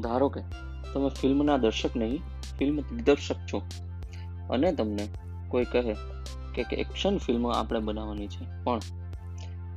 [0.00, 0.40] ધારો કે
[0.94, 2.18] તમે ફિલ્મના દર્શક નહીં,
[2.58, 3.62] ફિલ્મ દિગ્દર્શક છો.
[4.50, 5.08] અને તમને
[5.48, 5.94] કોઈ કહે
[6.62, 8.64] કે એક્શન ફિલ્મ આપણે બનાવવાની છે.
[8.64, 8.80] પણ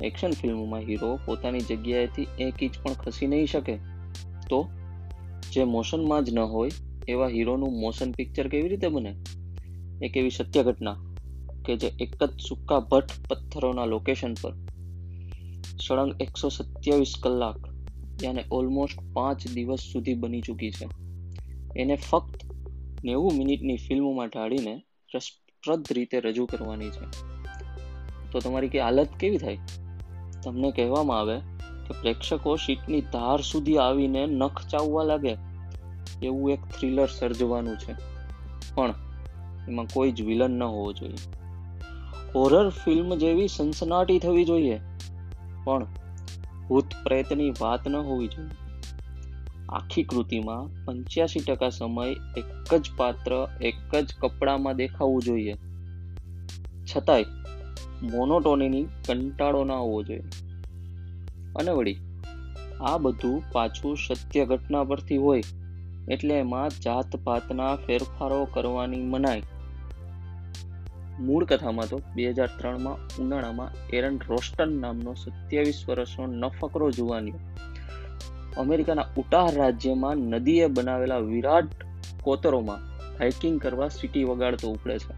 [0.02, 3.76] એક્શન ફિલ્મમાં હીરો પોતાની જગ્યાએથી એક ઇંચ પણ ખસી નહીં શકે.
[4.50, 4.70] તો
[5.52, 6.70] જે મોશનમાં જ ન હોય,
[7.08, 9.16] એવા હીરોનું મોશન પિક્ચર કેવી રીતે બને?
[10.02, 10.96] એક એવી સત્ય ઘટના
[11.66, 14.54] કે જે એક જ સૂકા ભટ્ટ પથ્થરોના લોકેશન પર
[15.88, 17.75] સળંગ એકસો સત્યાવીસ કલાક
[18.24, 20.88] યાને ઓલમોસ્ટ પાંચ દિવસ સુધી બની ચૂકી છે.
[21.76, 22.44] એને ફક્ત
[23.04, 24.82] નેવું મિનિટની ફિલ્મમાં ઢાળીને
[25.16, 27.26] રસપ્રદ રીતે રજૂ કરવાની છે.
[28.32, 29.58] તો તમારી કે હાલત કેવી થાય?
[30.44, 31.38] તમને કહેવામાં આવે
[31.88, 35.38] કે પ્રેક્ષકો શીટની ધાર સુધી આવીને નખ ચાવવા લાગે,
[36.24, 37.94] એવું એક થ્રિલર સર્જવાનું છે.
[38.76, 38.94] પણ
[39.70, 41.18] એમાં કોઈ જ વિલન ન હોવો જોઈએ.
[42.36, 44.80] હોરર ફિલ્મ જેવી સનસનાટી થવી જોઈએ.
[45.64, 45.88] પણ
[46.68, 48.50] ભૂત પ્રેતની વાત ન હોવી જોઈએ.
[49.70, 55.56] આખી કૃતિમાં પંચ્યાસી ટકા સમય એક જ પાત્ર, એક જ કપડામાં દેખાવું જોઈએ.
[56.86, 57.24] છતાંય
[58.04, 60.22] મોનોટોનીની કંટાળો ના હોવો જોઈએ.
[61.56, 61.98] અને વળી,
[62.82, 65.44] આ બધું પાછું સત્ય ઘટના પરથી હોય,
[66.10, 69.42] એટલે એમાં જાત પાતના ફેરફારો કરવાની મનાય
[71.20, 77.40] મૂળ કથામાં તો બે હજાર ત્રણમાં ઉનાળામાં એરન રોસ્ટન નામનો સત્યાવીસ વર્ષનો નફકરો જુવાનીઓ
[78.58, 81.72] અમેરિકાના ઉટાહ રાજ્યમાં નદીએ બનાવેલા વિરાટ
[82.24, 82.80] કોતરોમાં
[83.20, 85.14] હાઇકિંગ કરવા સિટી વગાડતો ઉપડે છે.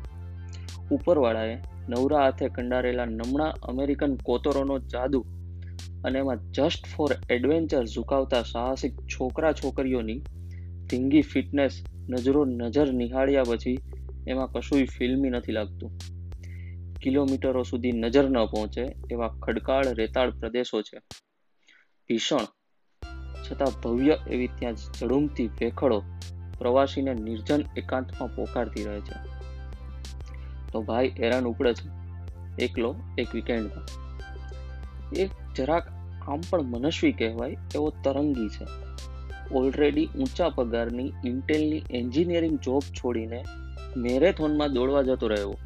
[0.92, 5.26] ઉપરવાળાએ નવરા હાથે કંડારેલા નમણા અમેરિકન કોતરોનો જાદુ
[6.04, 10.22] અને એમાં જસ્ટ ફોર એડવેન્ચર ઝુકાવતા સાહસિક છોકરા છોકરીઓની
[10.90, 13.78] ધીંગી ફિટનેસ નજરો નજર નિહાળ્યા પછી
[14.28, 15.92] એમાં કશુંય ફિલ્મી નથી લાગતું.
[17.04, 20.98] કિલોમીટરો સુધી નજર ન પહોંચે એવા ખડકાળ રેતાળ પ્રદેશો છે.
[22.08, 22.38] ભીષણ.
[23.52, 26.04] છતાં ભવ્ય એવી ત્યાં ઝડુમતી ભેખડો
[26.58, 29.38] પ્રવાસીને નિર્જન એકાંતમાં પોકારતી રહે છે.
[30.72, 31.98] તો ભાઈ, હેરાન ઉપડે છે.
[32.64, 34.08] એકલો એક વીકેન્ડમાં
[35.12, 35.88] એક જરાક
[36.28, 38.66] આમ પણ મનસ્વી કહેવાય એવો તરંગી છે.
[39.54, 43.44] ઓલરેડી ઊંચા પગારની ઇન્ટેલની એન્જિનિયરિંગ જોબ છોડીને
[43.98, 45.58] મેરેથોનમાં દોડવા જતો રહ્યો.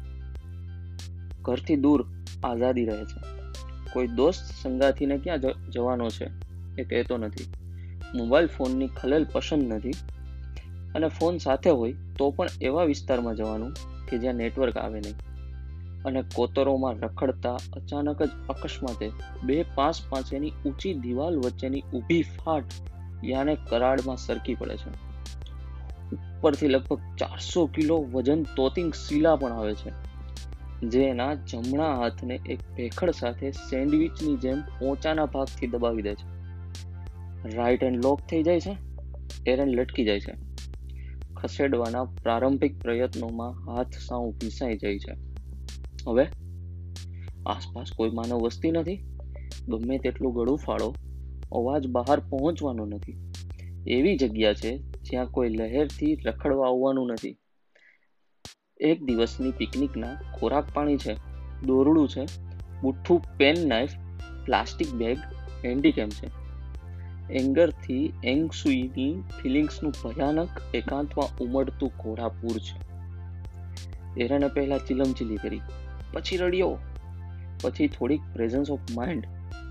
[1.42, 2.06] ઘરથી દૂર
[2.44, 3.42] આઝાદી રહે છે.
[3.92, 6.30] કોઈ દોસ્ત સંગાથીને ક્યાં જવાનો છે
[6.78, 7.46] એ કહેતો નથી.
[8.14, 9.90] મોબાઈલ ફોનની ખલેલ પસંદ નથી.
[10.94, 13.72] અને ફોન સાથે હોય તો પણ એવા વિસ્તારમાં જવાનું
[14.08, 15.14] કે જ્યાં નેટવર્ક આવે નહીં.
[16.04, 19.10] અને કોતરોમાં રખડતા અચાનક જ અકસ્માતે
[19.44, 22.64] બે પાંચ પાંચેની ઊંચી દિવાલ વચ્ચેની ઊભી ફાટ
[23.24, 25.11] યાને કરાડમાં સરકી પડે છે.
[26.42, 29.90] ઉપરથી લગભગ ચારસો કિલો વજન તોતિંગ શીલા પણ આવે છે.
[30.88, 36.26] જે એના જમણા હાથને એક ભેખડ સાથે સેન્ડવિચની જેમ પોચાના ભાગથી દબાવી દે છે.
[37.56, 38.76] રાઈટ હેન્ડ લોક થઈ જાય છે,
[39.46, 40.32] એરન લટકી જાય છે.
[41.34, 45.12] ખસેડવાના પ્રારંભિક પ્રયત્નોમાં હાથ સાવ ભીસાઈ જાય છે.
[46.06, 46.26] હવે
[47.46, 48.96] આસપાસ કોઈ માનવ વસ્તી નથી,
[49.68, 50.94] ગમે તેટલું ગળું ફાળો,
[51.52, 53.32] અવાજ બહાર પહોંચવાનો નથી.
[53.86, 57.36] એવી જગ્યા છે જ્યાં કોઈ લહેરથી રખડવા આવવાનું નથી.
[58.80, 61.14] એક દિવસની પિકનિકના ખોરાક પાણી છે,
[61.62, 62.24] દોરડું છે,
[62.82, 63.96] બુઠ્ઠું pen knife
[64.44, 65.18] plastic bag,
[65.64, 66.30] handycam છે.
[67.32, 69.12] એંગરથી એંગસુઈની
[69.42, 72.76] ફિલિંગ્સનું ભયાનક એકાંતમાં ઉમડતું ઘોડાપૂર છે.
[74.24, 75.60] એરણે પહેલા ચિલમચીલી કરી,
[76.12, 76.72] પછી રડ્યો.
[77.62, 79.24] પછી થોડીક પ્રેઝન્સ ઓફ માઇન્ડ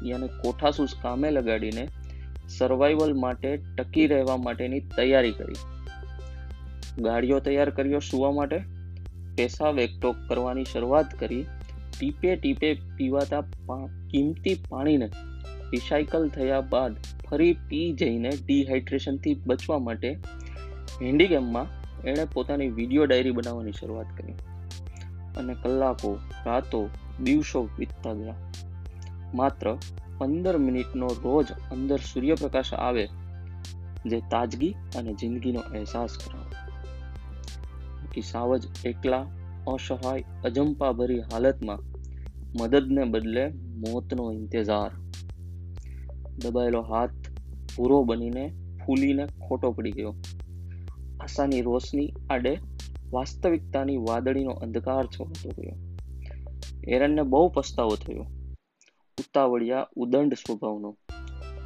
[0.03, 1.84] યાને કોઠાસૂસ કામે લગાડીને
[2.57, 5.59] સર્વાઈવલ માટે ટકી રહેવા માટેની તૈયારી કરી.
[7.00, 8.62] ગાડીઓ તૈયાર કર્યો સુવા માટે.
[9.35, 11.45] પેશાબ એકઠો કરવાની શરૂઆત કરી.
[12.00, 13.41] ટીપે ટીપે પીવાતા
[14.11, 15.09] કિંમતી પાણીને
[15.72, 16.95] રિસાયકલ થયા બાદ
[17.29, 20.09] ફરી પી જઈને ડિહાઇડ્રેશનથી બચવા માટે
[21.01, 21.67] હેન્ડીકેમમાં
[22.03, 24.34] એણે પોતાની વીડિયો ડાયરી બનાવવાની શરૂઆત કરી.
[25.38, 26.90] અને કલાકો, રાતો,
[27.23, 28.35] દિવસો વીતતા ગયા
[29.34, 29.78] માત્ર
[30.21, 33.07] પંદર મિનિટનો રોજ અંદર સૂર્યપ્રકાશ આવે,
[34.05, 38.22] જે તાજગી અને જિંદગીનો અહેસાસ કરાવે.
[38.22, 39.25] સાવજ એકલા,
[39.67, 41.78] અસહાય, અજંપાભરી હાલતમાં
[42.61, 44.91] મદદને બદલે મોતનો ઇંતજાર.
[46.46, 47.09] દબાયેલો હાથ
[47.78, 48.53] પૂરો બનીને
[48.85, 50.16] ફૂલીને ખોટો પડી ગયો.
[51.22, 52.59] આશાની રોશની આડે
[53.11, 55.75] વાસ્તવિકતાની વાદળીનો અંધકાર છવાતો ગયો.
[56.87, 58.41] એરનને બહુ પસ્તાવો થયો.
[59.22, 60.97] ઉતાવળિયા ઉદંડ સ્વભાવનો.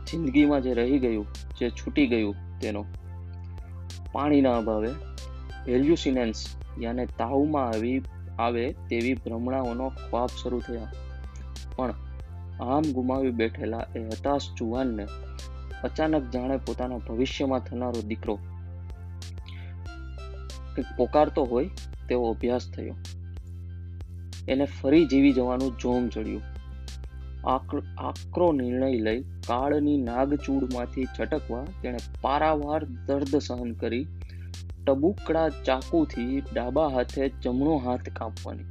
[0.07, 1.27] જિંદગીમાં જે રહી ગયું,
[1.59, 2.85] જે છૂટી ગયું તેનો.
[4.11, 4.89] પાણીના અભાવે
[5.65, 6.45] વેલ્યુસિનેન્સ
[6.81, 8.01] યાને તાવમાં આવી,
[8.39, 10.91] આવે તેવી ભ્રમણાઓનો ખ્વાબ શરૂ થયા.
[11.75, 11.93] પણ
[12.61, 15.07] આમ ગુમાવી બેઠેલા એ હતાશ જુવાનને
[15.83, 18.39] અચાનક જાણે પોતાના ભવિષ્યમાં થનારો દીકરો
[20.97, 21.69] પોકારતો હોય
[22.09, 22.95] તેવો અભ્યાસ થયો.
[24.49, 26.54] એને ફરી જીવી જવાનું જોમ ચડ્યું.
[27.45, 34.05] આકરો નિર્ણય લઈ કાળની નાગચૂડમાંથી છટકવા તેણે પારાવાર દર્દ સહન કરી.
[34.79, 38.67] ટબુકડા ચાકુથી ડાબા હાથે જમણો હાથ કાપવાની,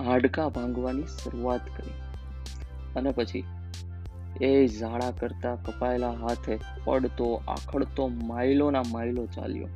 [0.00, 1.96] હાડકા ભાંગવાની શરૂઆત કરી
[2.96, 3.44] અને પછી
[4.40, 9.70] એ ઝાડા કરતા કપાયેલા હાથે પડતો, આખડતો માઇલોના માઇલો ચાલ્યો.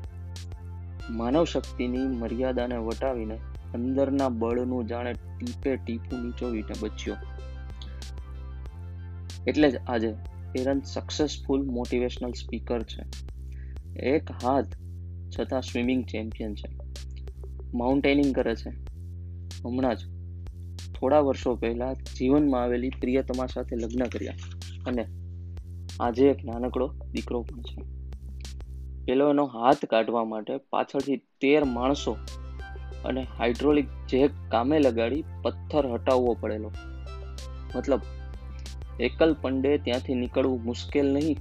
[1.12, 3.36] માનવ શક્તિની મર્યાદાને વટાવીને
[3.74, 7.18] અંદરના બળનું જાણે ટીપે ટીપું નીચોવીને બચ્યો.
[9.46, 10.12] એટલે જ આજે
[10.52, 13.02] કિરણ સક્સેસફુલ મોટિવેશનલ સ્પીકર છે.
[14.00, 14.66] એક હાથ
[15.38, 16.78] છતાં સ્વિમિંગ ચેમ્પિયન છે.
[17.74, 18.70] માઉન્ટેનિંગ કરે છે.
[19.64, 19.98] હમણાં જ
[20.94, 24.34] થોડા વર્ષો પહેલા જીવનમાં આવેલી પ્રિયતમા સાથે લગ્ન કર્યા
[24.86, 25.06] અને
[26.00, 27.82] આજે એક નાનકડો દીકરો પણ છે.
[29.04, 32.16] પેલો એનો હાથ કાઢવા માટે પાછળથી તેર માણસો
[33.04, 36.72] અને હાઇડ્રોલિક જેક કામે લગાડી પથ્થર હટાવવો પડેલો.
[37.76, 38.00] મતલબ
[39.00, 41.38] એકલ પંડે ત્યાંથી નીકળવું મુશ્કેલ નહીં,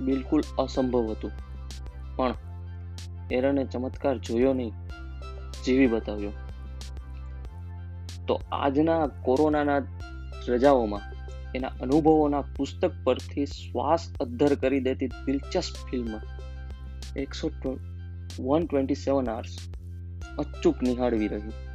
[0.00, 1.32] બિલકુલ અસંભવ હતું.
[2.16, 2.34] પણ
[3.32, 4.72] એરણે ચમત્કાર જોયો નહીં,
[5.66, 6.32] જીવી બતાવ્યો.
[8.26, 9.80] તો આજના કોરોનાના
[10.48, 11.00] રજાઓમાં
[11.54, 16.12] એના અનુભવોના પુસ્તક પરથી શ્વાસ અદ્ધર કરી દેતી દિલચસ્પ ફિલ્મ,
[17.16, 17.50] એકસો
[18.40, 19.58] વન ટ્વેન્ટી સેવન આર્સ,
[20.38, 21.67] અચૂક નિહાળવી રહી.